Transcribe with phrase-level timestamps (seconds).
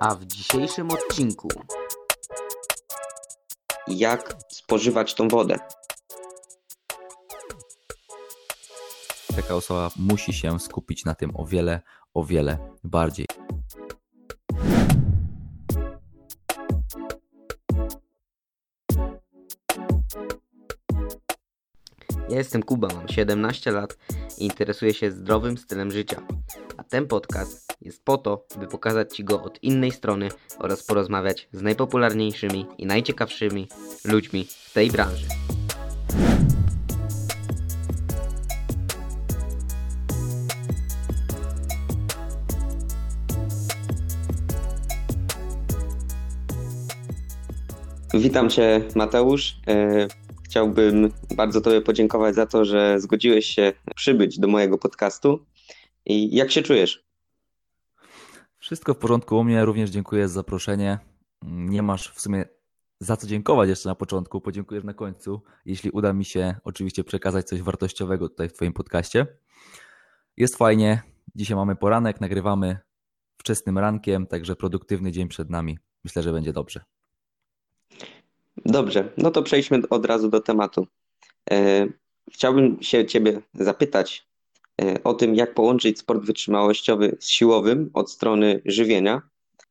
[0.00, 1.48] A w dzisiejszym odcinku
[3.88, 5.56] jak spożywać tą wodę.
[9.36, 11.80] Taka osoba musi się skupić na tym o wiele,
[12.14, 13.26] o wiele bardziej.
[22.28, 23.96] Ja jestem Kuba, mam 17 lat
[24.38, 26.22] i interesuję się zdrowym stylem życia.
[26.76, 31.48] A ten podcast jest po to, by pokazać Ci go od innej strony oraz porozmawiać
[31.52, 33.68] z najpopularniejszymi i najciekawszymi
[34.04, 35.26] ludźmi w tej branży.
[48.14, 49.56] Witam Cię, Mateusz.
[49.68, 50.08] E,
[50.44, 55.46] chciałbym bardzo Tobie podziękować za to, że zgodziłeś się przybyć do mojego podcastu.
[56.06, 57.05] I jak się czujesz?
[58.66, 60.98] Wszystko w porządku u mnie, również dziękuję za zaproszenie.
[61.42, 62.44] Nie masz w sumie
[63.00, 67.48] za co dziękować jeszcze na początku, podziękujesz na końcu, jeśli uda mi się oczywiście przekazać
[67.48, 69.26] coś wartościowego tutaj w Twoim podcaście.
[70.36, 71.02] Jest fajnie,
[71.34, 72.78] dzisiaj mamy poranek, nagrywamy
[73.38, 75.78] wczesnym rankiem, także produktywny dzień przed nami.
[76.04, 76.84] Myślę, że będzie dobrze.
[78.64, 80.86] Dobrze, no to przejdźmy od razu do tematu.
[81.50, 81.86] E,
[82.32, 84.28] chciałbym się Ciebie zapytać
[85.04, 89.22] o tym, jak połączyć sport wytrzymałościowy z siłowym od strony żywienia.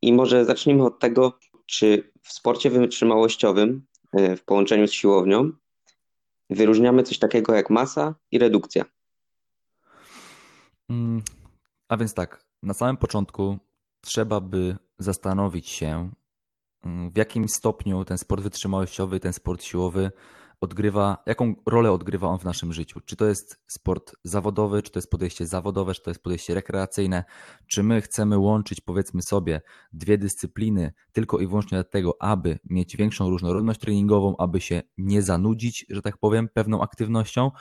[0.01, 5.51] I może zacznijmy od tego, czy w sporcie wytrzymałościowym e, w połączeniu z siłownią
[6.49, 8.85] wyróżniamy coś takiego jak masa i redukcja.
[10.89, 11.21] Mm,
[11.87, 13.57] a więc tak, na samym początku
[14.01, 16.09] trzeba by zastanowić się,
[16.85, 20.11] Mm, w jakim stopniu ten sport wytrzymałościowy, ten sport siłowy
[20.65, 22.99] odgrywa, jaką rolę odgrywa on w naszym życiu?
[23.05, 27.23] Czy to jest sport zawodowy, czy to jest podejście zawodowe, czy to jest podejście rekreacyjne?
[27.67, 29.61] Czy my chcemy łączyć, powiedzmy sobie,
[29.93, 35.85] dwie dyscypliny tylko i wyłącznie dlatego, aby mieć większą różnorodność treningową, aby się nie zanudzić,
[35.89, 37.51] że tak powiem, pewną aktywnością?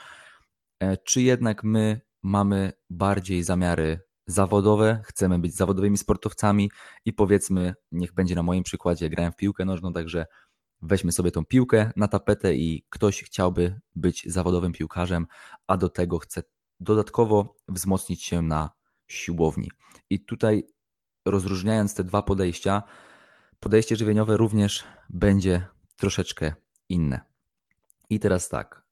[0.79, 6.71] E, czy jednak my mamy bardziej zamiary zawodowe, chcemy być zawodowymi sportowcami
[7.05, 10.25] i powiedzmy, niech będzie na moim przykładzie, grałem w piłkę nożną, także
[10.85, 15.27] weźmy sobie tą piłkę na tapetę i ktoś chciałby być zawodowym piłkarzem,
[15.67, 16.43] a do tego chce
[16.79, 18.69] dodatkowo wzmocnić się na
[19.07, 19.71] siłowni.
[20.09, 20.67] I tutaj
[21.25, 22.83] rozróżniając te dwa podejścia,
[23.59, 26.53] podejście żywieniowe również będzie troszeczkę
[26.89, 27.21] inne.
[28.09, 28.85] I teraz tak,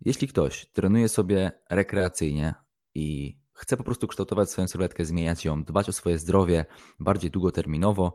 [0.00, 2.54] jeśli ktoś trenuje sobie rekreacyjnie
[2.94, 6.66] i chce po prostu kształtować swoją sylwetkę, zmieniać ją, dbać o swoje zdrowie
[7.00, 8.14] bardziej długoterminowo.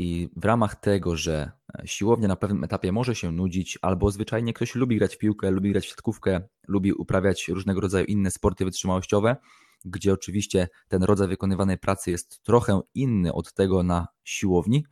[0.00, 1.50] I w ramach tego, że
[1.84, 5.70] siłownia na pewnym etapie może się nudzić, albo zwyczajnie ktoś lubi grać w piłkę, lubi
[5.70, 9.36] grać w siatkówkę, lubi uprawiać różnego rodzaju inne sporty wytrzymałościowe,
[9.84, 14.84] gdzie oczywiście ten rodzaj wykonywanej pracy jest trochę inny od tego na siłowni,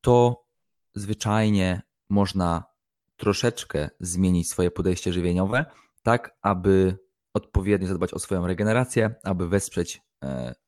[0.00, 0.44] to
[0.94, 2.64] zwyczajnie można
[3.16, 5.64] troszeczkę zmienić swoje podejście żywieniowe,
[6.02, 6.98] tak aby
[7.34, 10.05] odpowiednio zadbać o swoją regenerację, aby wesprzeć e,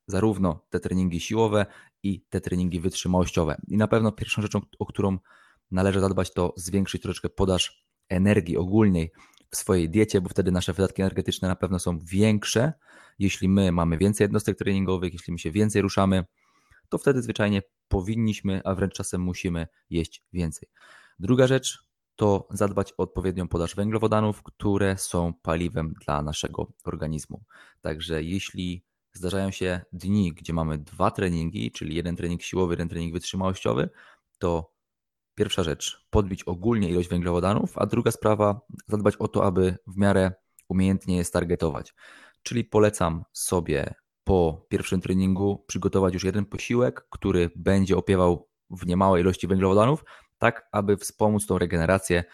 [0.07, 1.67] zarówno te treningi siłowe
[2.03, 3.61] i te treningi wytrzymałościowe.
[3.69, 5.19] I na pewno pierwszą rzeczą, o którą
[5.71, 9.13] należy zadbać, to zwiększyć troszeczkę podaż energii ogólnej
[9.51, 12.73] w swojej diecie, bo wtedy nasze wydatki energetyczne na pewno są większe.
[13.19, 16.25] Jeśli my mamy więcej jednostek treningowych, jeśli my się więcej ruszamy,
[16.89, 20.69] to wtedy zwyczajnie powinniśmy, a wręcz czasem musimy jeść więcej.
[21.19, 27.45] Druga rzecz, to zadbać o odpowiednią podaż węglowodanów, które są paliwem dla naszego organizmu.
[27.81, 28.85] Także jeśli
[29.19, 33.91] zdarzają się dni, gdzie mamy dwa treningi, czyli jeden trening siłowy, jeden trening wytrzymałościowy,
[34.39, 34.73] to
[35.35, 40.33] pierwsza rzecz, podbić ogólnie ilość węglowodanów, a druga sprawa, zadbać o to, aby w miarę
[40.69, 41.95] umiejętnie je stargetować.
[42.43, 49.23] Czyli polecam sobie po pierwszym treningu przygotować już jeden posiłek, który będzie opiewał w niemałej
[49.23, 50.05] ilości węglowodanów,
[50.39, 52.25] tak aby wspomóc tą regenerację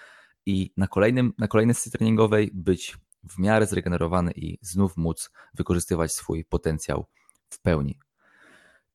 [0.46, 2.96] i na, kolejnym, na kolejnej sesji treningowej być
[3.28, 7.06] w miarę zregenerowany i znów móc wykorzystywać swój potencjał
[7.48, 7.98] w pełni.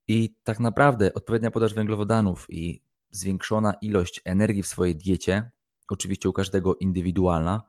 [0.08, 5.50] I tak naprawdę odpowiednia podaż węglowodanów i zwiększona ilość energii w swojej diecie,
[5.88, 7.62] oczywiście u każdego indywidualna,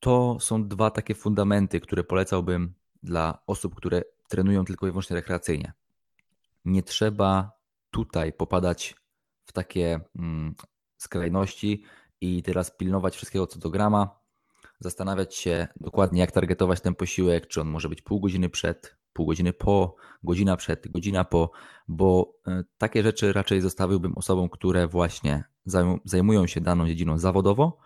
[0.00, 5.72] to są dwa takie fundamenty, które polecałbym dla osób, które trenują tylko i wyłącznie rekreacyjnie.
[6.64, 7.52] Nie trzeba
[7.90, 8.94] tutaj popadać
[9.44, 10.54] w takie mm,
[10.96, 11.82] skrajności
[12.20, 14.25] i teraz pilnować wszystkiego co do grama,
[14.80, 19.26] zastanawiać się dokładnie, jak targetować ten posiłek, czy on może być pół godziny przed, pół
[19.26, 21.50] godziny po, godzina przed, godzina po,
[21.88, 25.44] bo e, takie rzeczy raczej zostawiłbym osobom, które właśnie
[26.04, 27.78] zajmują się daną dziedziną zawodowo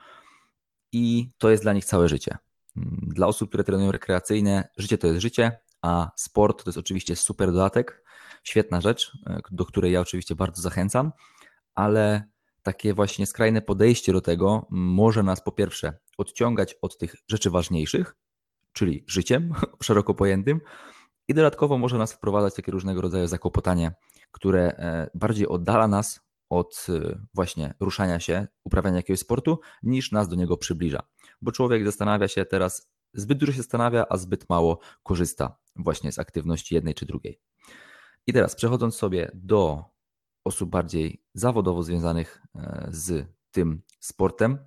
[0.92, 2.38] i to jest dla nich całe życie.
[2.76, 7.16] Mm, dla osób, które trenują rekreacyjne, życie to jest życie, a sport to jest oczywiście
[7.16, 8.04] super dodatek
[8.43, 11.12] świetna rzecz, e, do której ja oczywiście bardzo zachęcam,
[11.75, 12.25] ale
[12.62, 18.17] takie właśnie skrajne podejście do tego może nas po pierwsze odciągać od tych rzeczy ważniejszych,
[18.72, 19.52] czyli życiem
[19.82, 20.61] szeroko pojętym,
[21.28, 23.93] i dodatkowo może nas wprowadzać takie różnego rodzaju zakłopotanie,
[24.31, 26.20] które e, bardziej oddala nas
[26.50, 31.02] od e, właśnie ruszania się, uprawiania jakiegoś sportu, niż nas do niego przybliża.
[31.43, 36.19] Bo człowiek zastanawia się teraz, zbyt dużo się zastanawia, a zbyt mało korzysta właśnie z
[36.19, 37.40] aktywności jednej czy drugiej.
[38.26, 39.84] I teraz przechodząc sobie do
[40.44, 44.58] osób bardziej zawodowo związanych e, z tym sportem,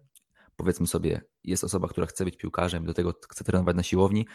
[0.55, 4.27] powiedzmy sobie, jest osoba, która chce być piłkarzem, do tego chce trenować na siłowni,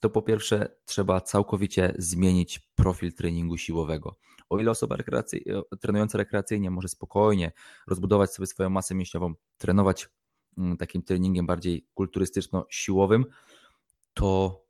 [0.00, 4.16] to po pierwsze trzeba całkowicie zmienić profil treningu siłowego.
[4.50, 5.44] O ile osoba rekreacyj,
[5.80, 7.52] trenująca rekreacyjnie może spokojnie
[7.86, 10.08] rozbudować sobie swoją masę mięśniową, trenować
[10.58, 13.24] mm, takim treningiem bardziej kulturystyczno-siłowym,
[14.14, 14.60] to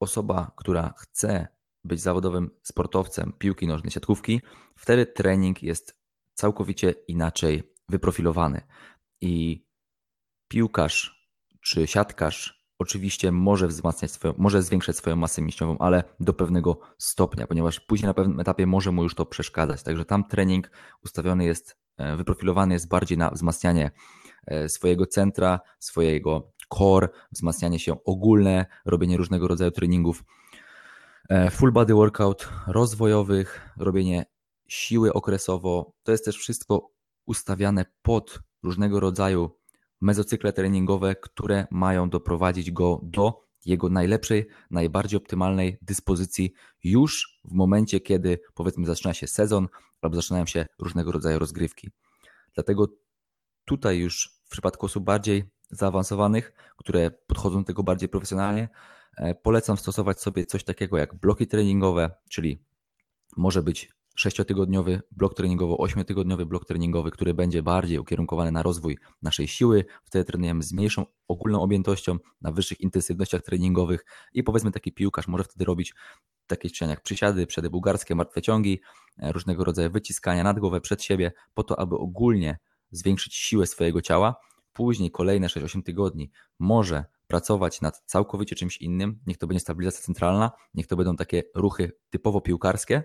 [0.00, 1.48] osoba, która chce
[1.84, 4.40] być zawodowym sportowcem piłki nożnej, siatkówki,
[4.76, 5.98] wtedy trening jest
[6.34, 8.60] całkowicie inaczej wyprofilowany.
[9.20, 9.64] I
[10.52, 11.26] piłkarz
[11.60, 17.46] czy siatkarz oczywiście może wzmacniać swoją, może zwiększać swoją masę mięśniową, ale do pewnego stopnia,
[17.46, 19.82] ponieważ później na pewnym etapie może mu już to przeszkadzać.
[19.82, 20.70] Także tam trening
[21.04, 23.90] ustawiony jest, e, wyprofilowany jest bardziej na wzmacnianie
[24.46, 30.24] e, swojego centra, swojego core, wzmacnianie się ogólne, robienie różnego rodzaju treningów
[31.28, 34.24] e, full body workout, rozwojowych, robienie
[34.68, 35.92] siły okresowo.
[36.02, 36.90] To jest też wszystko
[37.26, 39.61] ustawiane pod różnego rodzaju
[40.02, 46.52] mezocykle treningowe, które mają doprowadzić go do jego najlepszej, najbardziej optymalnej dyspozycji
[46.84, 49.68] już w momencie, kiedy powiedzmy zaczyna się sezon
[50.00, 51.90] albo zaczynają się różnego rodzaju rozgrywki.
[52.54, 52.88] Dlatego
[53.64, 58.68] tutaj już w przypadku osób bardziej zaawansowanych, które podchodzą do tego bardziej profesjonalnie,
[59.16, 62.64] e, polecam stosować sobie coś takiego jak bloki treningowe, czyli
[63.36, 69.48] może być sześciotygodniowy blok treningowy, ośmiotygodniowy blok treningowy, który będzie bardziej ukierunkowany na rozwój naszej
[69.48, 69.84] siły.
[70.04, 75.44] Wtedy trenujemy z mniejszą ogólną objętością, na wyższych intensywnościach treningowych i powiedzmy taki piłkarz może
[75.44, 75.94] wtedy robić
[76.46, 78.80] takie ćwiczenia jak przysiady, przede bułgarskie, martwe ciągi,
[79.18, 82.58] e, różnego rodzaju wyciskania nad głowę, przed siebie, po to, aby ogólnie
[82.90, 84.36] zwiększyć siłę swojego ciała.
[84.72, 89.20] Później kolejne 6-8 tygodni może pracować nad całkowicie czymś innym.
[89.26, 93.02] Niech to będzie stabilizacja centralna, niech to będą takie ruchy typowo piłkarskie,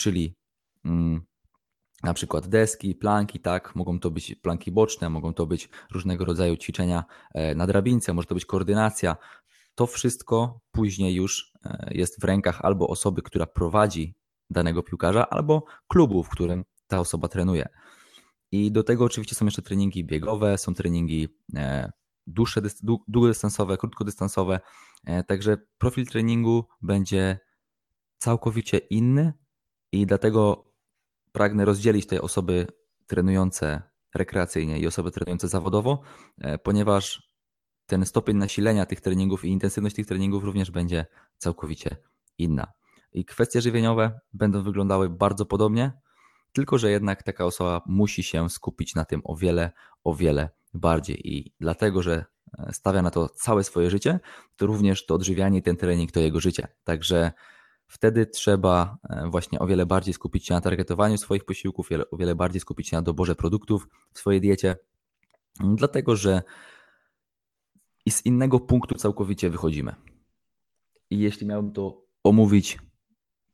[0.00, 0.36] czyli
[0.84, 1.20] mm,
[2.02, 6.56] na przykład deski, planki, tak, mogą to być planki boczne, mogą to być różnego rodzaju
[6.56, 7.04] ćwiczenia
[7.34, 9.16] e, na drabince, może to być koordynacja.
[9.74, 14.14] To wszystko później już e, jest w rękach albo osoby, która prowadzi
[14.50, 17.68] danego piłkarza, albo klubu, w którym ta osoba trenuje.
[18.52, 21.92] I do tego oczywiście są jeszcze treningi biegowe, są treningi e,
[22.26, 22.62] dłuższe,
[23.08, 24.60] długodystansowe, krótkodystansowe.
[25.26, 27.38] Także profil treningu będzie
[28.18, 29.32] całkowicie inny
[29.92, 30.64] i dlatego
[31.32, 32.66] pragnę rozdzielić te osoby
[33.06, 33.82] trenujące
[34.14, 36.00] rekreacyjnie i osoby trenujące zawodowo,
[36.38, 37.30] e, ponieważ
[37.86, 41.06] ten stopień nasilenia tych treningów i intensywność tych treningów również będzie
[41.38, 41.96] całkowicie
[42.38, 42.72] inna.
[43.12, 45.92] I kwestie żywieniowe będą wyglądały bardzo podobnie,
[46.52, 49.72] tylko że jednak taka osoba musi się skupić na tym o wiele,
[50.04, 51.28] o wiele bardziej.
[51.34, 52.24] I dlatego, że
[52.58, 54.20] e, stawia na to całe swoje życie,
[54.56, 56.68] to również to odżywianie i ten trening to jego życie.
[56.84, 57.32] Także
[57.90, 62.34] wtedy trzeba e, właśnie o wiele bardziej skupić się na targetowaniu swoich posiłków, o wiele
[62.34, 64.76] bardziej skupić się na doborze produktów w swojej diecie,
[65.60, 66.42] dlatego że
[68.08, 69.94] z innego punktu całkowicie wychodzimy.
[71.10, 72.78] I jeśli miałbym to omówić,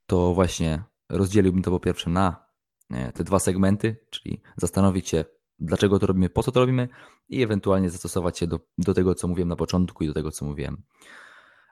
[0.07, 2.47] to właśnie rozdzieliłbym to po pierwsze na
[2.91, 5.25] e, te dwa segmenty, czyli zastanowić się,
[5.59, 6.89] dlaczego to robimy, po co to robimy
[7.29, 10.45] i ewentualnie zastosować się do, do tego, co mówiłem na początku i do tego, co
[10.45, 10.83] mówiłem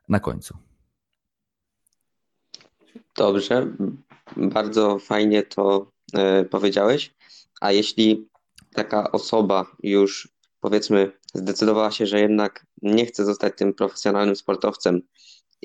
[0.09, 0.59] na końcu.
[3.17, 3.77] Dobrze,
[4.37, 7.15] bardzo fajnie to e, powiedziałeś.
[7.61, 8.29] A jeśli
[8.75, 10.29] taka osoba już
[10.61, 15.01] powiedzmy zdecydowała się, że jednak nie chce zostać tym profesjonalnym sportowcem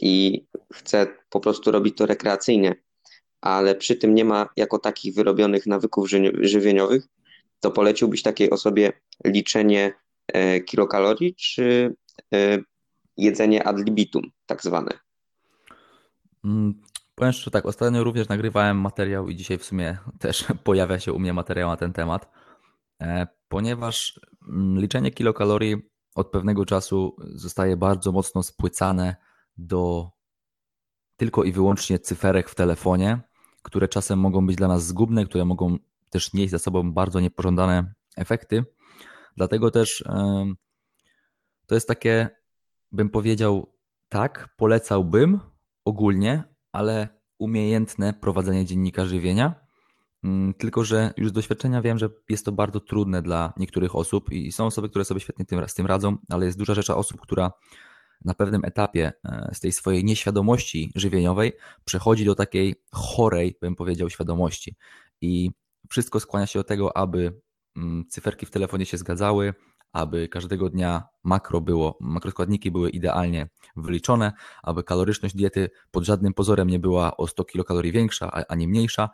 [0.02, 2.76] i chce po prostu robić to rekreacyjnie,
[3.42, 6.10] ale przy tym nie ma jako takich wyrobionych nawyków
[6.42, 7.08] żywieniowych,
[7.60, 8.94] to poleciłbyś takiej osobie
[9.26, 9.94] liczenie
[10.28, 11.96] e, kilokalorii czy
[12.34, 12.58] e,
[13.18, 15.00] jedzenie ad libitum, tak zwane?
[17.20, 21.20] Powiem szczerze tak, ostatnio również nagrywałem materiał i dzisiaj w sumie też pojawia się u
[21.20, 22.30] mnie materiał na ten temat,
[23.02, 25.78] e, ponieważ mm, liczenie kilokalorii
[26.16, 29.16] od pewnego czasu zostaje bardzo mocno spłycane
[29.58, 30.12] do
[31.18, 33.20] tylko i wyłącznie cyferek w telefonie,
[33.62, 35.78] które czasem mogą być dla nas zgubne, które mogą
[36.10, 38.66] też nieść za sobą bardzo niepożądane efekty.
[39.36, 40.04] Dlatego też
[41.68, 42.30] to jest takie,
[42.92, 43.74] bym powiedział,
[44.10, 45.40] tak, polecałbym
[45.86, 47.08] ogólnie, ale
[47.40, 49.56] umiejętne prowadzenie dziennika żywienia.
[50.24, 54.32] Mm, tylko, że już z doświadczenia wiem, że jest to bardzo trudne dla niektórych osób
[54.32, 57.52] i są osoby, które sobie świetnie z tym radzą, ale jest duża rzecz osób, która
[58.26, 61.54] na pewnym etapie e, z tej swojej nieświadomości żywieniowej
[61.86, 64.76] przechodzi do takiej chorej, bym powiedział, świadomości.
[65.22, 65.52] I
[65.90, 67.42] wszystko skłania się do tego, aby
[67.76, 69.54] mm, cyferki w telefonie się zgadzały,
[69.92, 76.70] aby każdego dnia makro było, makroskładniki były idealnie wyliczone, aby kaloryczność diety pod żadnym pozorem
[76.70, 79.10] nie była o 100 kilokalorii większa, a nie mniejsza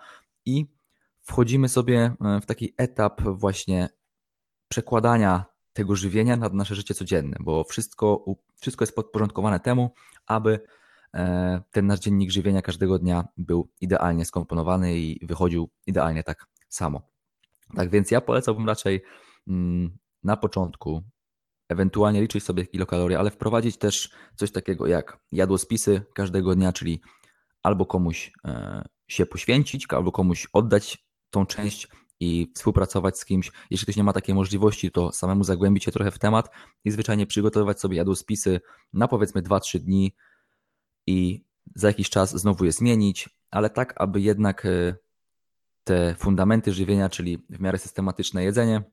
[0.46, 0.65] i
[1.22, 3.89] wchodzimy sobie e, w taki etap właśnie
[4.67, 8.25] przekładania tego żywienia na nasze życie codzienne, bo wszystko,
[8.62, 9.94] wszystko jest podporządkowane temu,
[10.27, 10.60] aby
[11.13, 17.01] e, ten nasz dziennik żywienia każdego dnia był idealnie skomponowany i wychodził idealnie tak samo.
[17.75, 19.01] Tak więc ja polecałbym raczej
[19.48, 21.03] mm, na początku
[21.70, 27.01] ewentualnie liczyć sobie kilokalorie, ale wprowadzić też coś takiego jak jadłospisy każdego dnia, czyli
[27.63, 31.88] albo komuś e, się poświęcić, albo komuś oddać tą część
[32.20, 33.51] i współpracować z kimś.
[33.70, 36.50] Jeśli ktoś nie ma takiej możliwości, to samemu zagłębić się trochę w temat
[36.84, 38.62] i zwyczajnie przygotowywać sobie jadłospisy
[38.94, 40.15] na powiedzmy 2-3 dni
[41.08, 44.96] i za jakiś czas znowu je zmienić, ale tak, aby jednak e,
[45.84, 48.84] te fundamenty żywienia, czyli w miarę systematyczne jedzenie,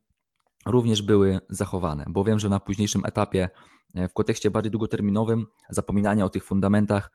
[0.67, 3.49] również były zachowane, bo wiem, że na późniejszym etapie,
[3.95, 7.11] e, w kontekście bardziej długoterminowym, zapominanie o tych fundamentach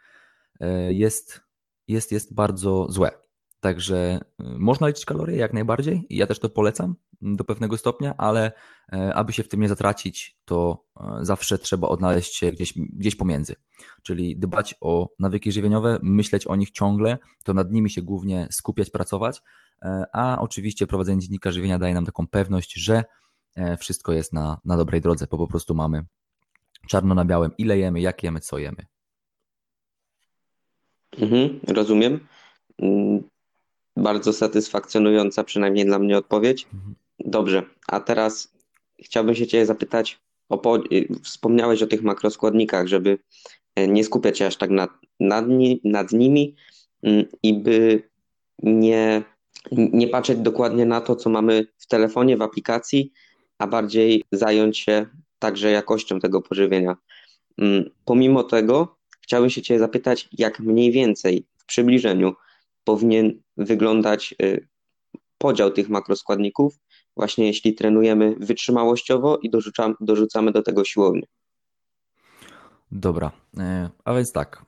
[0.60, 1.42] e, jest,
[1.88, 3.12] jest, jest bardzo złe.
[3.60, 8.18] Także y, można liczyć kalorie jak najbardziej i ja też to polecam do pewnego stopnia,
[8.18, 8.51] ale
[8.94, 13.16] e, aby się w tym nie zatracić, to e, zawsze trzeba odnaleźć się gdzieś, gdzieś
[13.16, 13.56] pomiędzy.
[14.04, 18.89] Czyli dbać o nawyki żywieniowe, myśleć o nich ciągle, to nad nimi się głównie skupiać,
[18.89, 19.42] pracować,
[19.82, 23.04] e, a oczywiście prowadzenie dziennika żywienia daje nam taką pewność, że
[23.79, 26.05] wszystko jest na, na dobrej drodze, bo po prostu mamy
[26.87, 28.85] czarno na białym, ile jemy, jak jemy, co jemy.
[31.19, 32.27] Mhm, rozumiem.
[32.81, 33.23] Mm,
[33.97, 36.67] bardzo satysfakcjonująca, przynajmniej dla mnie odpowiedź.
[36.73, 36.95] Mhm.
[37.19, 38.53] Dobrze, a teraz
[38.99, 43.19] chciałbym się Cię zapytać, o y, wspomniałeś o tych makroskładnikach, żeby
[43.75, 45.45] e, nie skupiać się aż tak nad, nad,
[45.83, 46.55] nad nimi
[47.03, 48.09] mm, i by
[48.63, 49.23] nie,
[49.71, 53.13] nie patrzeć dokładnie na to, co mamy w telefonie, w aplikacji,
[53.59, 55.05] a bardziej zająć się
[55.39, 56.97] także jakością tego pożywienia.
[57.57, 62.33] Mm, pomimo tego, chciałbym się Cię zapytać, jak mniej więcej w przybliżeniu
[62.83, 64.67] powinien wyglądać y,
[65.37, 66.79] podział tych makroskładników,
[67.15, 71.27] właśnie jeśli trenujemy wytrzymałościowo i dorzucamy, dorzucamy do tego siłownię.
[72.91, 74.65] Dobra, e, a więc tak.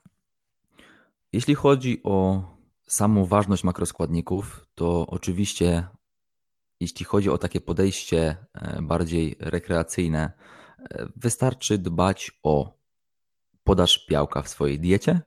[1.34, 2.44] Jeśli chodzi o
[2.88, 5.88] samą ważność makroskładników, to oczywiście,
[6.80, 10.32] jeśli chodzi o takie podejście e, bardziej rekreacyjne,
[10.80, 12.80] e, wystarczy dbać o
[13.64, 15.22] podaż białka w swojej diecie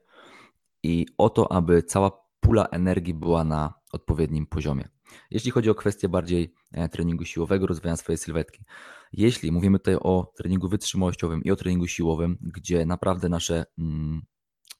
[0.83, 4.89] i o to, aby cała pula energii była na odpowiednim poziomie.
[5.31, 8.65] Jeśli chodzi o kwestię bardziej e, treningu siłowego, rozwijania swojej sylwetki,
[9.13, 14.23] jeśli mówimy tutaj o treningu wytrzymałościowym i o treningu siłowym, gdzie naprawdę nasze, mm,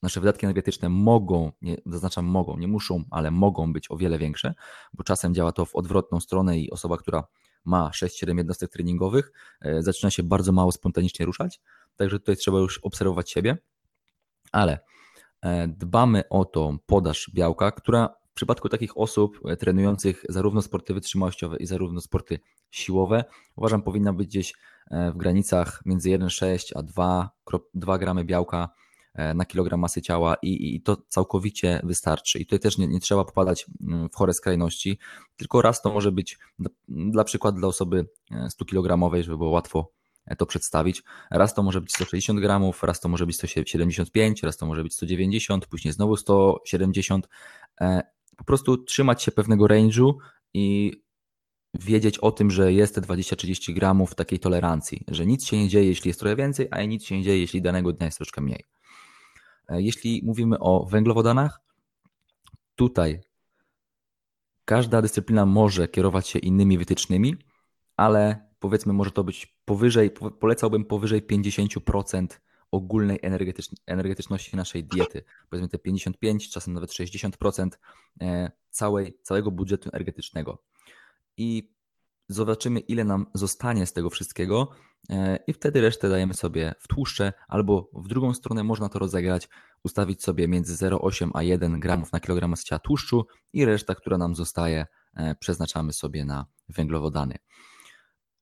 [0.03, 4.53] nasze wydatki energetyczne mogą, nie, zaznaczam mogą, nie muszą, ale mogą być o wiele większe,
[4.93, 7.23] bo czasem działa to w odwrotną stronę i osoba, która
[7.65, 9.31] ma 6-7 jednostek treningowych,
[9.61, 11.61] e, zaczyna się bardzo mało spontanicznie ruszać,
[11.95, 13.57] także tutaj trzeba już obserwować siebie,
[14.51, 14.79] ale
[15.43, 20.93] E, dbamy o tą podaż białka, która w przypadku takich osób e, trenujących zarówno sporty
[20.93, 22.39] wytrzymałościowe i zarówno sporty
[22.71, 23.23] siłowe,
[23.55, 24.53] uważam, powinna być gdzieś
[25.13, 27.29] w granicach między 1,6 a 2,
[27.73, 28.69] 2 gramy białka
[29.35, 32.39] na kilogram masy ciała i, i to całkowicie wystarczy.
[32.39, 34.99] I tutaj też nie, nie, trzeba popadać mm, w chore skrajności,
[35.37, 36.39] tylko raz to może być
[36.87, 38.07] dla, przykładu dla osoby
[38.49, 39.91] 100 kilogramowej, żeby było łatwo
[40.37, 41.03] to przedstawić.
[41.31, 44.93] Raz to może być 160 gramów, raz to może być 175, raz to może być
[44.93, 47.27] 190, później znowu 170.
[47.81, 48.01] E,
[48.37, 50.13] po prostu trzymać się pewnego range'u
[50.53, 50.91] i
[51.73, 55.87] wiedzieć o tym, że jest te 20-30 gramów takiej tolerancji, że nic się nie dzieje,
[55.87, 58.63] jeśli jest trochę więcej, a nic się nie dzieje, jeśli danego dnia jest troszkę mniej.
[59.67, 61.61] E, jeśli mówimy o węglowodanach,
[62.75, 63.21] tutaj
[64.65, 67.35] każda dyscyplina może kierować się innymi wytycznymi,
[67.97, 72.27] ale powiedzmy może to być powyżej, polecałbym powyżej 50%
[72.71, 73.19] ogólnej
[73.85, 75.23] energetyczności naszej diety.
[75.49, 77.69] Powiedzmy te 55, czasem nawet 60%
[78.21, 80.63] e, całej, całego budżetu energetycznego.
[81.37, 81.73] I
[82.27, 84.69] zobaczymy, ile nam zostanie z tego wszystkiego,
[85.47, 89.49] i wtedy resztę dajemy sobie w tłuszcze, albo w drugą stronę można to rozegrać,
[89.83, 94.35] ustawić sobie między 0,8 a 1 gramów na kilogram ciała tłuszczu i reszta, która nam
[94.35, 97.35] zostaje, e, przeznaczamy sobie na węglowodany.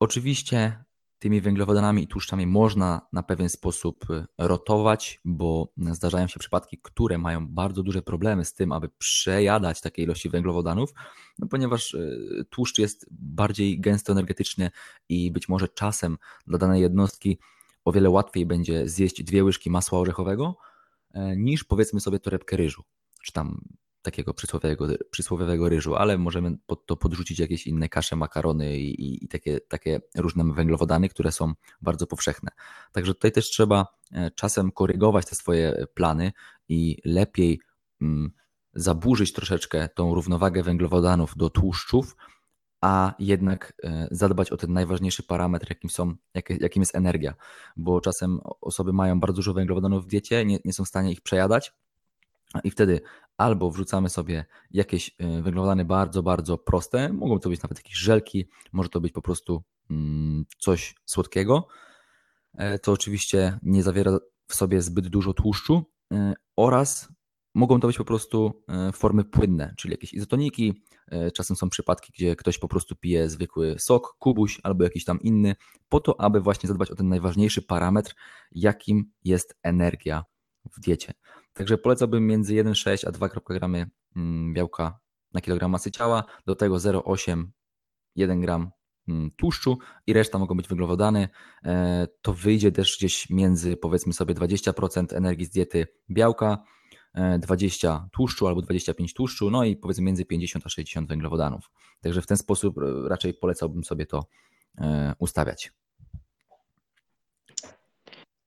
[0.00, 0.84] Oczywiście
[1.22, 7.18] tymi węglowodanami i tłuszczami można na pewien sposób y, rotować, bo zdarzają się przypadki, które
[7.18, 10.94] mają bardzo duże problemy z tym, aby przejadać takie ilości węglowodanów,
[11.38, 14.70] no ponieważ y, tłuszcz jest bardziej gęsto energetyczny
[15.08, 17.38] i być może czasem dla danej jednostki
[17.84, 20.56] o wiele łatwiej będzie zjeść dwie łyżki masła orzechowego
[21.14, 22.82] e, niż powiedzmy sobie torebkę ryżu,
[23.22, 23.60] czy tam
[24.02, 29.24] takiego przysłowiowego, przysłowiowego ryżu, ale możemy pod to podrzucić jakieś inne kasze, makarony i, i,
[29.24, 32.50] i, takie, takie różne węglowodany, które są bardzo powszechne.
[32.92, 36.32] Także tutaj też trzeba e, czasem korygować te swoje plany
[36.68, 37.60] i lepiej
[38.00, 38.30] mm,
[38.74, 42.16] zaburzyć troszeczkę tą równowagę węglowodanów do tłuszczów,
[42.80, 46.14] a jednak e, zadbać o ten najważniejszy parametr, jakim, są,
[46.60, 47.34] jakim jest energia,
[47.76, 51.20] bo czasem osoby mają bardzo dużo węglowodanów w diecie, nie, nie są w stanie ich
[51.20, 51.72] przejadać,
[52.64, 53.00] i wtedy
[53.42, 58.48] albo wrzucamy sobie jakieś e, węglowodany bardzo, bardzo proste, mogą to być nawet jakieś żelki,
[58.72, 61.66] może to być po prostu mm, coś słodkiego.
[62.54, 64.18] E, to oczywiście nie zawiera
[64.48, 67.12] w sobie zbyt dużo tłuszczu e, oraz
[67.54, 68.62] mogą to być po prostu
[68.94, 70.82] formy płynne, czyli jakieś izotoniki.
[71.34, 75.54] Czasem są przypadki, gdzie ktoś po prostu pije zwykły sok, kubuś albo jakiś tam inny,
[75.88, 78.14] po to, aby właśnie zadbać o ten najważniejszy parametr,
[78.52, 80.24] jakim jest energia
[80.76, 81.12] w diecie.
[81.54, 84.98] Także polecałbym między 1,6 a 2 gramy mm, białka
[85.34, 87.44] na kilogram masy ciała, do tego 0,8
[88.16, 88.70] 1 gram
[89.08, 91.28] mm, tłuszczu i reszta mogą być węglowodany.
[91.64, 96.64] E, to wyjdzie też gdzieś między powiedzmy sobie 20% energii z diety białka,
[97.38, 101.70] 20 e, tłuszczu albo 25 tłuszczu, no i powiedzmy między 50 a 60 węglowodanów.
[102.00, 104.24] Także w ten sposób e, raczej polecałbym sobie to
[105.18, 105.72] ustawiać.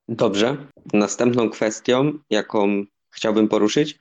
[0.07, 0.57] Dobrze.
[0.93, 2.85] Następną kwestią, jaką
[3.15, 3.99] chciałbym poruszyć,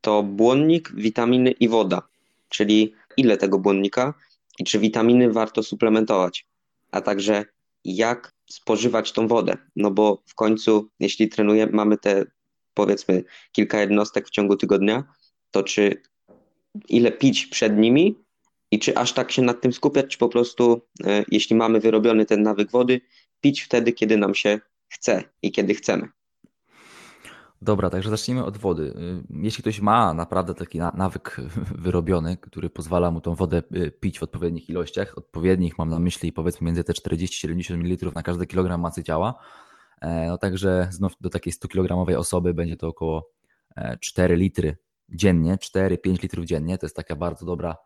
[0.00, 2.02] to błonnik, witaminy i woda.
[2.48, 4.14] Czyli ile tego błonnika
[4.58, 6.46] i czy witaminy warto suplementować,
[6.90, 7.44] a także
[7.84, 9.56] jak spożywać tą wodę.
[9.76, 12.24] No bo w końcu, jeśli trenujemy, mamy te
[12.74, 15.04] powiedzmy kilka jednostek w ciągu tygodnia,
[15.50, 16.02] to czy
[16.88, 18.18] ile pić przed nimi
[18.70, 22.26] i czy aż tak się nad tym skupiać, czy po prostu, e, jeśli mamy wyrobiony
[22.26, 23.00] ten nawyk wody,
[23.40, 26.08] pić wtedy, kiedy nam się chce i kiedy chcemy.
[27.62, 28.82] Dobra, także zacznijmy od wody.
[28.82, 31.36] Y, jeśli ktoś ma naprawdę taki nawyk
[31.84, 36.32] wyrobiony, który pozwala mu tą wodę y, pić w odpowiednich ilościach, odpowiednich mam na myśli
[36.32, 39.34] powiedzmy między te 40-70 ml na każdy kilogram masy ciała,
[40.00, 43.30] e, no także znów do takiej 100-kilogramowej osoby będzie to około
[44.00, 44.76] 4 e, litry
[45.08, 47.76] dziennie, 4-5 litrów dziennie, to jest taka bardzo dobra,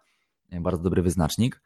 [0.60, 1.62] bardzo dobry wyznacznik.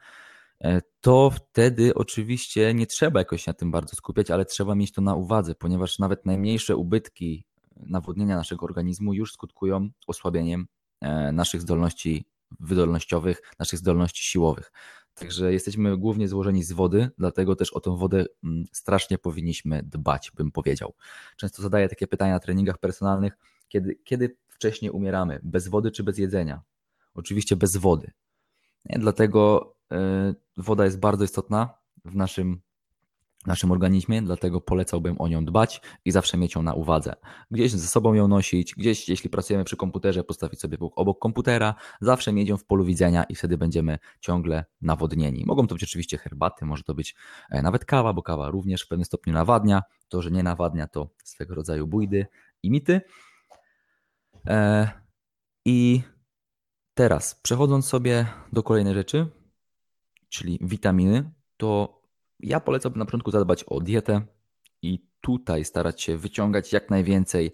[0.60, 5.02] E, to wtedy oczywiście nie trzeba jakoś na tym bardzo skupiać, ale trzeba mieć to
[5.02, 7.47] na uwadze, ponieważ nawet najmniejsze ubytki
[7.86, 10.66] nawodnienia naszego organizmu już skutkują osłabieniem
[11.00, 12.24] e, naszych zdolności
[12.60, 14.72] wydolnościowych, naszych zdolności siłowych.
[15.14, 20.32] Także jesteśmy głównie złożeni z wody, dlatego też o tą wodę mm, strasznie powinniśmy dbać,
[20.34, 20.94] bym powiedział.
[21.36, 23.32] Często zadaję takie pytania na treningach personalnych,
[23.68, 26.62] kiedy, kiedy wcześniej umieramy, bez wody czy bez jedzenia?
[27.14, 28.10] Oczywiście bez wody.
[28.84, 32.60] Dlatego e, woda jest bardzo istotna w naszym
[33.46, 37.14] naszym organizmie, dlatego polecałbym o nią dbać i zawsze mieć ją na uwadze.
[37.50, 42.32] Gdzieś ze sobą ją nosić, gdzieś jeśli pracujemy przy komputerze, postawić sobie obok komputera, zawsze
[42.32, 45.44] mieć ją w polu widzenia i wtedy będziemy ciągle nawodnieni.
[45.46, 47.14] Mogą to być oczywiście herbaty, może to być
[47.50, 49.82] e, nawet kawa, bo kawa również w pewnym stopniu nawadnia.
[50.08, 52.26] To, że nie nawadnia, to swego rodzaju bójdy
[52.62, 53.00] i mity.
[54.46, 54.88] E,
[55.64, 56.02] I
[56.94, 59.26] teraz przechodząc sobie do kolejnej rzeczy,
[60.28, 61.97] czyli witaminy, to
[62.40, 64.20] ja polecałbym na początku zadbać o dietę
[64.82, 67.52] i tutaj starać się wyciągać jak najwięcej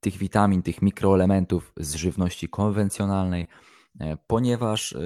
[0.00, 3.46] tych witamin, tych mikroelementów z żywności konwencjonalnej,
[4.00, 5.00] e, ponieważ e,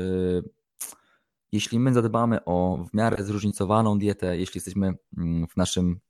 [1.53, 6.00] jeśli my zadbamy o w miarę zróżnicowaną dietę, jeśli jesteśmy mm, w naszym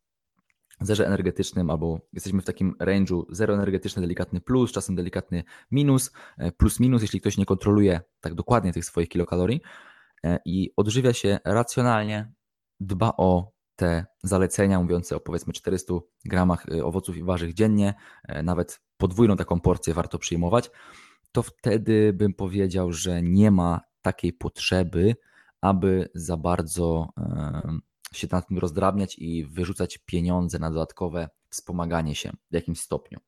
[0.81, 6.53] zerze energetycznym albo jesteśmy w takim range'u zero energetyczny, delikatny plus, czasem delikatny minus, e,
[6.53, 9.61] plus minus, jeśli ktoś nie kontroluje tak dokładnie tych swoich kilokalorii
[10.45, 12.33] i odżywia się racjonalnie,
[12.81, 17.95] dba o te zalecenia mówiące o powiedzmy 400 gramach y, owoców i warzyw dziennie,
[18.29, 20.71] e, nawet podwójną taką porcję warto przyjmować,
[21.33, 25.17] to wtedy bym powiedział, że nie ma takiej potrzeby,
[25.61, 27.09] aby za bardzo
[28.13, 33.19] się nad tym rozdrabniać i wyrzucać pieniądze na dodatkowe wspomaganie się w jakimś stopniu.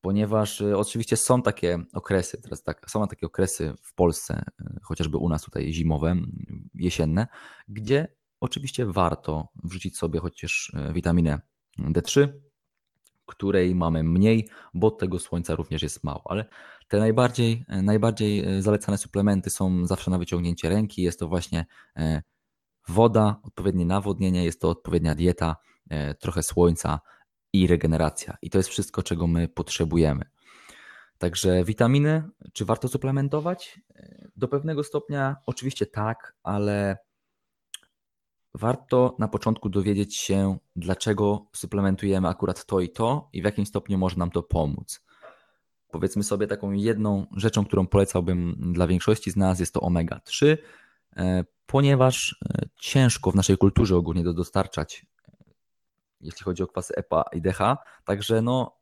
[0.00, 5.16] Ponieważ y, oczywiście są takie okresy, teraz tak, są takie okresy w Polsce, y, chociażby
[5.16, 6.16] u nas tutaj zimowe,
[6.74, 7.26] jesienne,
[7.68, 8.08] gdzie
[8.40, 11.40] Oczywiście warto wrzucić sobie chociaż e, witaminę
[11.78, 12.28] D3,
[13.26, 16.48] której mamy mniej, bo tego słońca również jest mało, ale
[16.88, 21.02] te najbardziej, e, najbardziej e, zalecane suplementy są zawsze na wyciągnięcie ręki.
[21.02, 21.66] Jest to właśnie
[22.88, 25.56] woda, odpowiednie nawodnienie, jest to odpowiednia dieta,
[26.20, 27.00] trochę słońca
[27.52, 28.36] i regeneracja.
[28.42, 30.24] I to jest wszystko, czego my potrzebujemy.
[31.18, 32.22] Także witaminy,
[32.52, 33.80] czy warto suplementować?
[34.36, 36.98] Do pewnego stopnia oczywiście tak, ale
[38.54, 43.98] warto na początku dowiedzieć się, dlaczego suplementujemy akurat to i to i w jakim stopniu
[43.98, 45.04] może nam to pomóc.
[45.90, 50.56] Powiedzmy sobie taką jedną rzeczą, którą polecałbym dla większości z nas, jest to omega-3,
[51.16, 55.32] e, ponieważ e, ciężko w naszej kulturze ogólnie do dostarczać, e,
[56.20, 57.58] jeśli chodzi o kwasy EPA i DH,
[58.04, 58.79] także no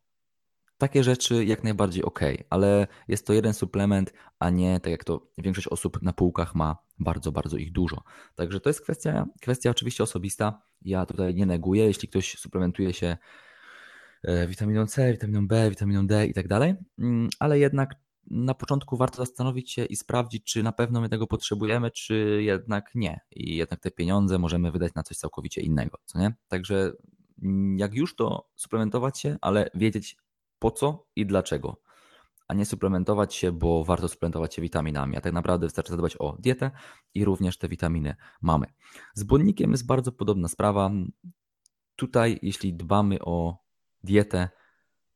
[0.79, 5.27] takie rzeczy jak najbardziej ok, ale jest to jeden suplement, a nie tak jak to
[5.39, 8.03] większość osób na półkach ma bardzo, bardzo ich dużo.
[8.35, 10.63] Także to jest kwestia, kwestia oczywiście osobista.
[10.83, 13.17] Ja tutaj nie neguję, jeśli ktoś suplementuje się
[14.23, 17.95] e, witaminą C, witaminą B, witaminą D i tak dalej, mm, ale jednak
[18.31, 22.91] na początku warto zastanowić się i sprawdzić, czy na pewno my tego potrzebujemy, czy jednak
[22.95, 23.21] nie.
[23.31, 26.35] I jednak te pieniądze możemy wydać na coś całkowicie innego, co nie?
[26.49, 26.93] Także
[27.43, 30.17] mm, jak już to suplementować się, ale wiedzieć
[30.59, 31.81] po co i dlaczego,
[32.49, 36.37] a nie suplementować się, bo warto suplementować się witaminami, a tak naprawdę wystarczy zadbać o
[36.39, 36.71] dietę
[37.15, 38.67] i również te witaminy mamy.
[39.15, 40.91] Z błonnikiem jest bardzo podobna sprawa.
[41.97, 43.57] Tutaj, jeśli dbamy o
[44.05, 44.49] dietę,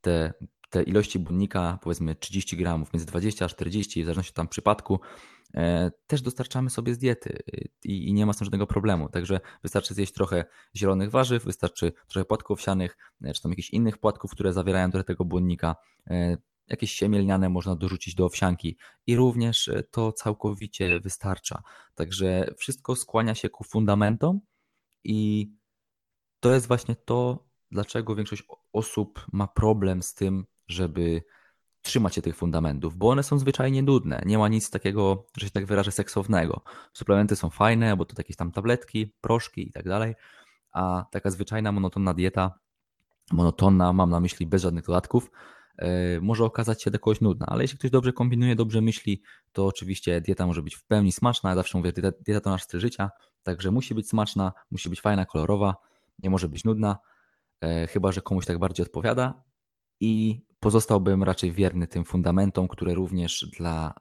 [0.01, 0.35] te,
[0.73, 5.01] te ilości błonnika, powiedzmy 30 gramów, między 20 a 40, w zależności od tam przypadku,
[5.55, 7.39] e, też dostarczamy sobie z diety
[7.85, 9.09] i, i, nie ma z tym żadnego problemu.
[9.09, 10.45] Także wystarczy zjeść trochę
[10.77, 15.05] zielonych warzyw, wystarczy trochę płatków owsianych, e, czy tam jakichś innych płatków, które zawierają trochę
[15.05, 15.77] tego błonnika.
[16.11, 16.37] E,
[16.69, 21.63] jakieś siemielniane można dorzucić do owsianki i również to całkowicie wystarcza.
[21.95, 24.41] Także wszystko skłania się ku fundamentom
[25.05, 25.51] i
[26.41, 31.23] to jest właśnie to, dlaczego większość osób ma problem z tym, żeby
[31.83, 34.23] trzymać się tych fundamentów, bo one są zwyczajnie nudne.
[34.27, 36.63] Nie ma nic takiego, że się tak wyrażę, seksownego.
[36.93, 40.15] Suplementy są fajne, bo to jakieś tam tabletki, proszki i tak dalej,
[40.73, 42.59] a taka zwyczajna, monotonna dieta,
[43.33, 45.31] monotonna, mam na myśli bez żadnych dodatków,
[45.79, 45.87] yy,
[46.23, 49.23] może okazać się dla kogoś nudna, ale jeśli ktoś dobrze kombinuje, dobrze myśli,
[49.53, 51.51] to oczywiście dieta może być w pełni smaczna.
[51.51, 53.11] Ja zawsze mówię, dieta, dieta to nasz styl życia,
[53.43, 55.77] także musi być smaczna, musi być fajna, kolorowa,
[56.23, 56.99] nie może być nudna,
[57.63, 59.43] yy, chyba że komuś tak bardziej odpowiada,
[60.01, 63.95] i pozostałbym raczej wierny tym fundamentom, które również dla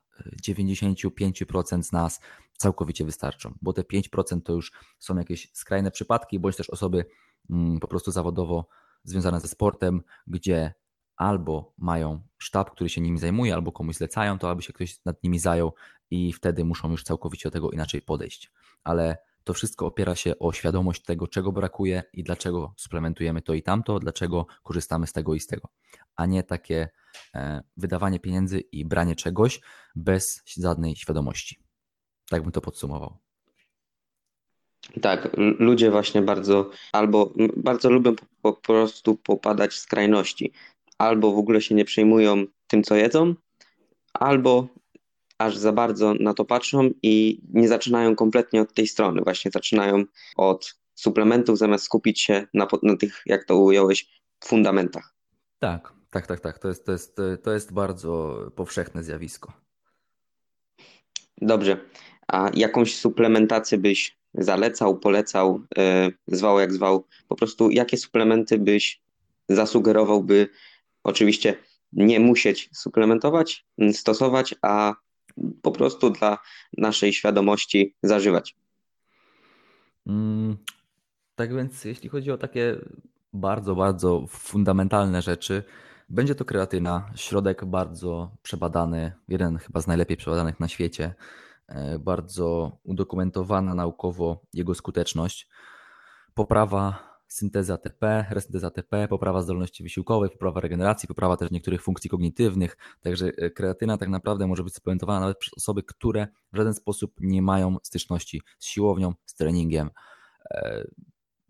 [0.46, 2.20] 95% e, z nas
[2.56, 7.04] całkowicie wystarczą, bo te 5% to już są jakieś skrajne przypadki, bądź też osoby
[7.50, 8.68] mm, po prostu zawodowo
[9.04, 10.74] związane ze sportem, gdzie
[11.16, 15.22] albo mają sztab, który się nimi zajmuje, albo komuś zlecają to, aby się ktoś nad
[15.22, 15.74] nimi zajął
[16.10, 18.52] i wtedy muszą już całkowicie do tego inaczej podejść.
[18.84, 23.62] Ale to wszystko opiera się o świadomość tego, czego brakuje i dlaczego suplementujemy to i
[23.62, 25.68] tamto, dlaczego korzystamy z tego i z tego,
[26.16, 26.88] a nie takie
[27.34, 29.60] e, wydawanie pieniędzy i branie czegoś
[29.96, 31.60] bez żadnej świadomości.
[32.30, 33.18] Tak bym to podsumował.
[35.02, 40.52] Tak, ludzie właśnie bardzo albo bardzo lubią po, po prostu popadać w skrajności.
[40.98, 43.34] Albo w ogóle się nie przejmują tym, co jedzą,
[44.12, 44.68] albo
[45.42, 49.22] aż za bardzo na to patrzą i nie zaczynają kompletnie od tej strony.
[49.22, 50.04] Właśnie zaczynają
[50.36, 55.14] od suplementów, zamiast skupić się na, na tych, jak to ująłeś, fundamentach.
[55.58, 56.58] Tak, tak, tak, tak.
[56.58, 59.52] To jest, to jest, to jest bardzo powszechne zjawisko.
[61.40, 61.76] Dobrze.
[62.28, 67.06] A jakąś suplementację byś zalecał, polecał, yy, zwał jak zwał?
[67.28, 69.02] Po prostu jakie suplementy byś
[69.48, 70.48] zasugerował, by
[71.04, 71.56] oczywiście
[71.92, 74.94] nie musieć suplementować, stosować, a
[75.62, 76.38] po prostu dla
[76.78, 78.56] naszej świadomości zażywać.
[80.06, 80.56] Mm,
[81.34, 82.76] tak więc, jeśli chodzi o takie
[83.32, 85.62] bardzo, bardzo fundamentalne rzeczy,
[86.08, 91.14] będzie to kreatyna, środek bardzo przebadany, jeden chyba z najlepiej przebadanych na świecie,
[91.68, 95.48] e, bardzo udokumentowana naukowo jego skuteczność.
[96.34, 102.76] Poprawa synteza ATP, resynteza ATP, poprawa zdolności wysiłkowej, poprawa regeneracji, poprawa też niektórych funkcji kognitywnych.
[103.00, 107.14] Także e, kreatyna tak naprawdę może być suplementowana nawet przez osoby, które w żaden sposób
[107.20, 109.90] nie mają styczności z siłownią, z treningiem.
[110.50, 110.84] E,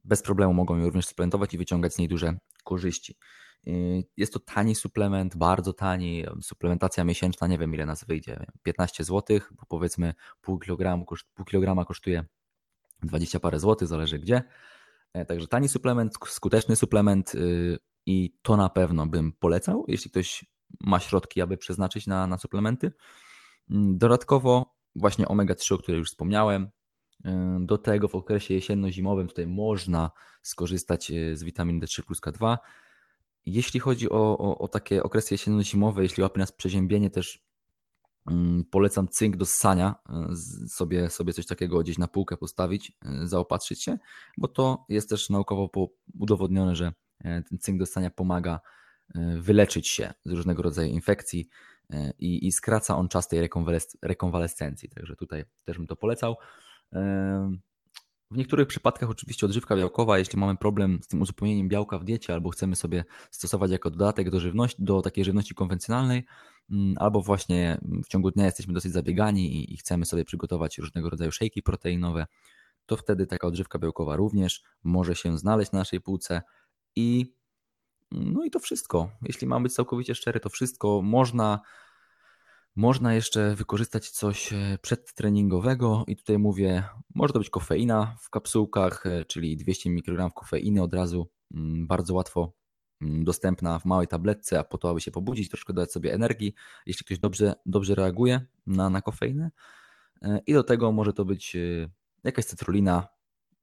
[0.04, 3.16] bez problemu mogą ją również suplementować i wyciągać z niej duże korzyści.
[3.66, 3.70] E,
[4.16, 6.24] jest to tani suplement, bardzo tani.
[6.42, 11.84] Suplementacja miesięczna, nie wiem ile nas wyjdzie, 15 zł, bo powiedzmy pół kilograma, pół kilograma
[11.84, 12.24] kosztuje
[13.02, 14.42] 20 parę złotych, zależy gdzie.
[15.14, 20.44] E, także tani suplement, skuteczny suplement y, i to na pewno bym polecał, jeśli ktoś
[20.81, 22.92] ma środki, aby przeznaczyć na, na suplementy.
[23.70, 26.68] Mm, dodatkowo właśnie omega-3, o której już wspomniałem.
[27.27, 30.11] Y, do tego w okresie jesienno-zimowym tutaj można
[30.42, 32.59] skorzystać y, z witaminy D3 plus K2.
[33.46, 37.44] Jeśli chodzi o, o, o takie okresy jesienno-zimowe, jeśli łapie nas przeziębienie też
[38.70, 39.94] polecam cynk do ssania,
[40.68, 42.92] sobie, sobie coś takiego gdzieś na półkę postawić,
[43.24, 43.98] zaopatrzyć się,
[44.38, 45.70] bo to jest też naukowo
[46.18, 48.61] udowodnione, że ten cynk do ssania pomaga
[49.38, 51.48] wyleczyć się z różnego rodzaju infekcji
[52.18, 53.48] i, i skraca on czas tej
[54.02, 54.88] rekonwalescencji.
[54.88, 56.37] Także tutaj też bym to polecał.
[58.32, 62.32] W niektórych przypadkach oczywiście odżywka białkowa, jeśli mamy problem z tym uzupełnieniem białka w diecie
[62.32, 66.24] albo chcemy sobie stosować jako dodatek do żywności, do takiej żywności konwencjonalnej,
[66.70, 71.10] mm, albo właśnie w ciągu dnia jesteśmy dosyć zabiegani i, i chcemy sobie przygotować różnego
[71.10, 72.26] rodzaju szejki proteinowe,
[72.86, 76.42] to wtedy taka odżywka białkowa również może się znaleźć na naszej półce
[76.96, 77.34] i
[78.12, 79.10] no i to wszystko.
[79.22, 81.60] Jeśli mam być całkowicie szczery, to wszystko można
[82.76, 89.06] można jeszcze wykorzystać coś e, przedtreningowego i tutaj mówię, może to być kofeina w kapsułkach,
[89.06, 92.52] e, czyli 200 mikrogramów kofeiny od razu mm, bardzo łatwo
[93.00, 96.54] mm, dostępna w małej tabletce, a po to, aby się pobudzić, troszkę dać sobie energii,
[96.87, 99.50] jeśli ktoś dobrze, dobrze reaguje na, na kofeinę.
[100.22, 101.56] E, I do tego może to być
[102.24, 103.08] jakaś cytrulina,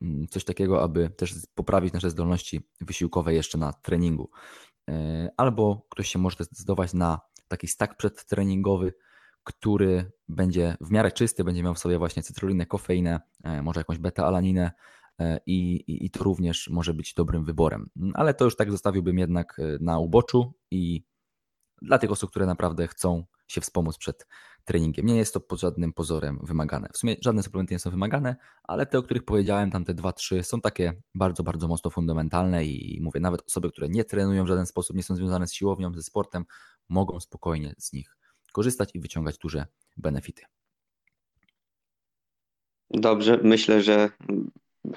[0.02, 4.30] mm, coś takiego, aby też poprawić nasze zdolności wysiłkowe jeszcze na treningu.
[5.38, 7.20] Albo ktoś się może zdecydować na
[7.50, 8.94] taki stack przedtreningowy,
[9.44, 13.98] który będzie w miarę czysty, będzie miał w sobie właśnie cytrulinę, kofeinę, e, może jakąś
[13.98, 14.72] beta-alaninę
[15.20, 17.90] e, i, i, i to również może być dobrym wyborem.
[18.14, 21.04] Ale to już tak zostawiłbym jednak e, na uboczu i
[21.82, 24.28] dla tych osób, które naprawdę chcą się wspomóc przed
[24.66, 25.06] treningiem.
[25.06, 26.90] Nie jest to pod żadnym pozorem wymagane.
[26.94, 30.14] W sumie żadne suplementy nie są wymagane, ale te, o których powiedziałem, tam te dwa,
[30.14, 34.48] trzy, są takie bardzo, bardzo mocno fundamentalne i mówię, nawet osoby, które nie trenują w
[34.48, 36.46] żaden sposób, nie są związane z siłownią, ze sportem,
[36.90, 38.18] mogą spokojnie z nich
[38.54, 39.66] korzystać i wyciągać duże
[39.98, 40.42] benefity.
[42.92, 44.10] Dobrze, myślę, że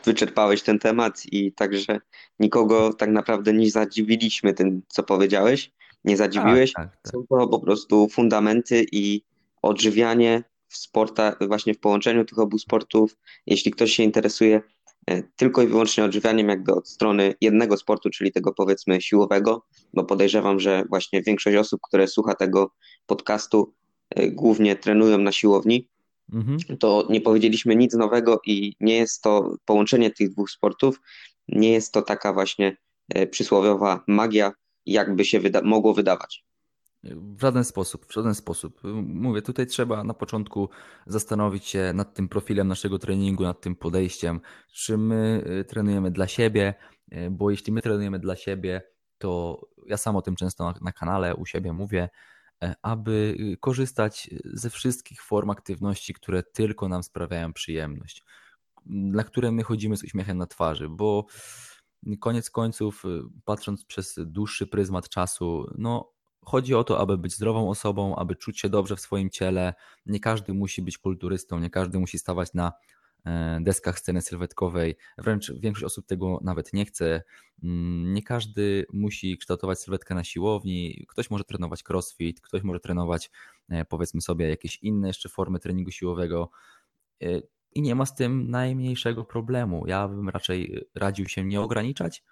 [0.04, 2.00] wyczerpałeś ten temat i także
[2.38, 5.72] nikogo tak naprawdę nie zadziwiliśmy tym, co powiedziałeś.
[6.04, 6.72] Nie zadziwiłeś.
[6.72, 7.12] Tak, tak, tak.
[7.12, 9.22] Są to po prostu fundamenty i
[9.62, 13.16] odżywianie w sporta, właśnie w połączeniu tych obu sportów.
[13.46, 14.62] Jeśli ktoś się interesuje
[15.06, 20.04] e, tylko i wyłącznie odżywianiem jakby od strony jednego sportu, czyli tego powiedzmy siłowego, bo
[20.04, 22.70] podejrzewam, że właśnie większość osób, które słucha tego
[23.06, 23.74] podcastu,
[24.10, 25.88] e, głównie trenują na siłowni,
[26.32, 26.58] mhm.
[26.78, 31.00] to nie powiedzieliśmy nic nowego i nie jest to połączenie tych dwóch sportów,
[31.48, 32.76] nie jest to taka właśnie
[33.08, 34.52] e, przysłowiowa magia,
[34.86, 36.44] jakby się wyda mogło wydawać.
[37.04, 38.80] W żaden sposób, w żaden sposób.
[39.04, 40.68] Mówię, tutaj trzeba na początku
[41.06, 44.40] zastanowić się nad tym profilem naszego treningu, nad tym podejściem,
[44.72, 46.74] czy my y, trenujemy dla siebie,
[47.12, 48.82] y, bo jeśli my trenujemy dla siebie,
[49.18, 52.08] to ja sam o tym często na, na kanale u siebie mówię,
[52.62, 58.22] e, aby y, korzystać ze wszystkich form aktywności, które tylko nam sprawiają przyjemność,
[58.86, 61.26] na które my chodzimy z uśmiechem na twarzy, bo
[62.20, 63.02] koniec końców,
[63.44, 66.12] patrząc przez dłuższy pryzmat czasu, no
[66.44, 69.74] Chodzi o to, aby być zdrową osobą, aby czuć się dobrze w swoim ciele.
[70.06, 72.72] Nie każdy musi być kulturystą, nie każdy musi stawać na
[73.26, 74.96] e, deskach sceny sylwetkowej.
[75.18, 77.22] Wręcz większość osób tego nawet nie chce.
[77.62, 81.06] Mm, nie każdy musi kształtować sylwetkę na siłowni.
[81.08, 83.30] Ktoś może trenować crossfit, ktoś może trenować
[83.68, 86.50] e, powiedzmy sobie jakieś inne jeszcze formy treningu siłowego.
[87.74, 89.86] I nie ma z tym najmniejszego problemu.
[89.86, 92.22] Ja bym raczej radził się nie ograniczać,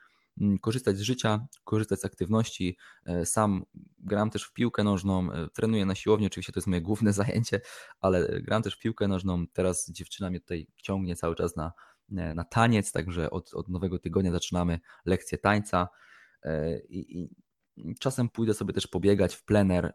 [0.40, 2.76] Mm, korzystać z życia, korzystać z aktywności.
[3.06, 3.64] E, sam
[3.98, 7.60] gram też w piłkę nożną, e, trenuję na siłowni, oczywiście to jest moje główne zajęcie,
[8.00, 9.46] ale gram też w piłkę nożną.
[9.52, 11.72] Teraz dziewczyna mnie tutaj ciągnie cały czas na,
[12.16, 15.88] e, na taniec, także od, od nowego tygodnia zaczynamy lekcję tańca
[16.88, 17.30] i, i
[17.98, 19.94] czasem pójdę sobie też pobiegać w plener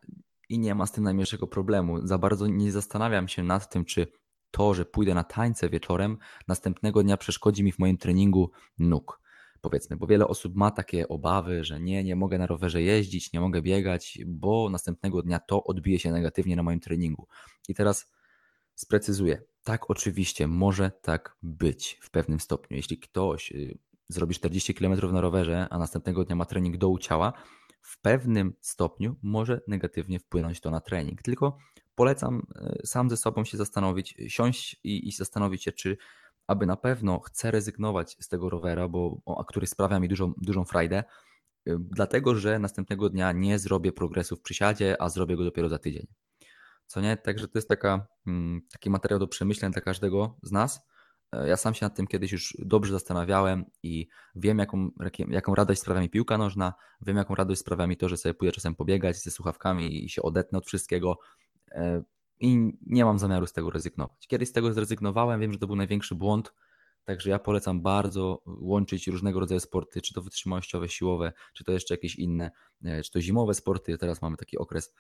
[0.50, 2.08] i nie ma z tym najmniejszego problemu.
[2.08, 4.08] Za bardzo nie zastanawiam się nad tym, czy
[4.52, 9.26] to, że pójdę na tańce wieczorem, następnego dnia przeszkodzi mi w moim treningu nóg
[9.70, 13.40] powiedzmy, bo wiele osób ma takie obawy, że nie, nie mogę na rowerze jeździć, nie
[13.40, 17.28] mogę biegać, bo następnego dnia to odbije się negatywnie na moim treningu.
[17.70, 18.12] I teraz
[18.76, 19.42] sprecyzuję.
[19.64, 22.78] Tak, oczywiście, może tak być w pewnym stopniu.
[22.78, 23.78] Jeśli ktoś y,
[24.08, 27.34] zrobi 40 km na rowerze, a następnego dnia ma trening dołu ciała,
[27.82, 31.22] w pewnym stopniu może negatywnie wpłynąć to na trening.
[31.22, 31.58] Tylko
[31.96, 32.48] polecam
[32.84, 35.98] y, sam ze sobą się zastanowić, siąść i, i zastanowić się, czy
[36.48, 40.66] aby na pewno chcę rezygnować z tego rowera, bo, a który sprawia mi dużą, dużą
[40.66, 41.04] frajdę,
[41.68, 45.80] y, dlatego że następnego dnia nie zrobię progresu w przysiadzie, a zrobię go dopiero za
[45.80, 46.08] tydzień.
[46.88, 47.18] Co nie?
[47.18, 50.82] Także to jest taka, mm, taki materiał do przemyśleń dla każdego z nas.
[51.32, 54.90] E, ja sam się nad tym kiedyś już dobrze zastanawiałem i wiem, jaką,
[55.28, 58.52] jaką radość sprawia mi piłka nożna, wiem, jaką radość sprawia mi to, że sobie pójdę
[58.52, 61.20] czasem pobiegać ze słuchawkami i się odetnę od wszystkiego.
[61.72, 62.04] E,
[62.40, 64.28] i nie mam zamiaru z tego rezygnować.
[64.28, 66.54] Kiedyś z tego zrezygnowałem, wiem, że to był największy błąd,
[67.06, 71.94] także ja polecam bardzo łączyć różnego rodzaju sporty, czy to wytrzymałościowe, siłowe, czy to jeszcze
[71.94, 72.52] jakieś inne,
[72.84, 73.98] e, czy to zimowe sporty.
[73.98, 74.94] Teraz mamy taki okres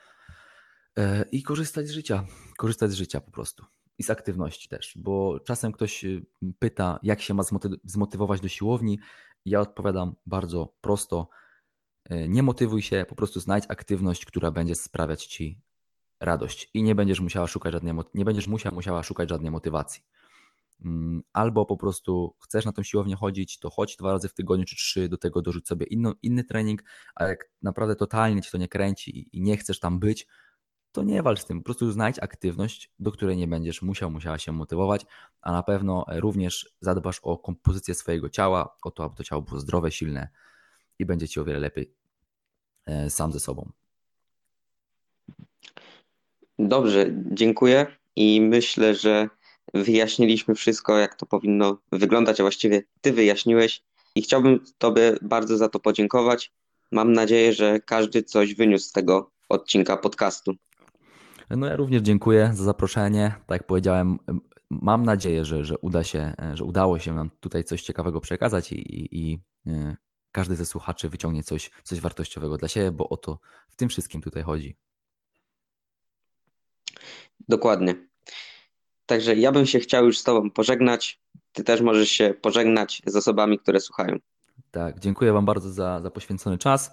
[0.98, 2.26] E, I korzystać z życia,
[2.58, 3.66] korzystać z życia po prostu.
[3.98, 6.06] I z aktywności też, bo czasem ktoś
[6.60, 7.44] pyta, jak się ma
[7.84, 9.00] zmotywować do siłowni.
[9.46, 11.30] Ja odpowiadam bardzo prosto.
[12.10, 15.62] Nie motywuj się, po prostu znajdź aktywność, która będzie sprawiać ci
[16.20, 20.04] radość i nie będziesz musiała szukać żadnej, nie będziesz musiała, musiała szukać żadnej motywacji.
[20.86, 24.66] Mm, albo po prostu chcesz na tą siłownię chodzić, to chodź dwa razy w tygodniu
[24.66, 26.84] czy trzy, do tego dorzuć sobie inny, inny trening,
[27.16, 30.28] a jak naprawdę totalnie ci to nie kręci i nie chcesz tam być,
[30.92, 31.58] to nie walcz z tym.
[31.58, 35.06] Po prostu znajdź aktywność, do której nie będziesz musiał, musiała się motywować,
[35.42, 39.60] a na pewno również zadbasz o kompozycję swojego ciała, o to, aby to ciało było
[39.60, 40.30] zdrowe, silne
[41.00, 41.94] i będzie ci o wiele lepiej
[42.86, 43.72] e, sam ze sobą.
[46.60, 49.30] Dobrze, dziękuję i myślę, że
[49.74, 53.84] wyjaśniliśmy wszystko, jak to powinno wyglądać, a właściwie Ty wyjaśniłeś
[54.16, 56.52] i chciałbym Tobie bardzo za to podziękować.
[56.92, 60.54] Mam nadzieję, że każdy coś wyniósł z tego odcinka podcastu.
[61.50, 63.36] No ja również dziękuję za zaproszenie.
[63.48, 64.20] Tak jak powiedziałem,
[64.70, 68.76] mam nadzieję, że, że uda się, że udało się nam tutaj coś ciekawego przekazać i,
[68.76, 69.96] i, i e,
[70.32, 73.40] każdy ze słuchaczy wyciągnie coś, coś wartościowego dla siebie, bo o to
[73.70, 74.76] w tym wszystkim tutaj chodzi.
[77.50, 77.96] Dokładnie.
[79.06, 81.22] Także ja bym się chciał już z Tobą pożegnać.
[81.54, 84.18] Ty też możesz się pożegnać z osobami, które słuchają.
[84.72, 86.92] Tak, dziękuję Wam bardzo za, za poświęcony czas,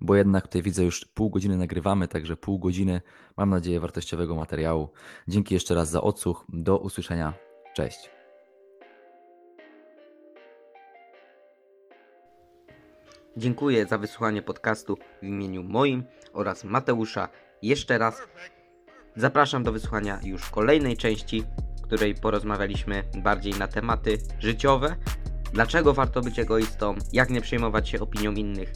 [0.00, 3.00] bo jednak tutaj widzę już pół godziny nagrywamy, także pół godziny,
[3.36, 4.88] mam nadzieję, wartościowego materiału.
[5.28, 6.44] Dzięki jeszcze raz za odsłuch.
[6.48, 7.34] Do usłyszenia.
[7.74, 8.10] Cześć.
[13.36, 17.28] Dziękuję za wysłuchanie podcastu w imieniu moim oraz Mateusza.
[17.62, 18.22] Jeszcze raz
[19.16, 21.44] Zapraszam do wysłuchania już kolejnej części,
[21.78, 24.96] w której porozmawialiśmy bardziej na tematy życiowe,
[25.52, 28.72] dlaczego warto być egoistą, jak nie przejmować się opinią innych